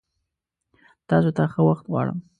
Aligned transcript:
تاسو 1.09 1.29
ته 1.37 1.43
ښه 1.51 1.61
وخت 1.69 1.85
غوړم! 1.91 2.19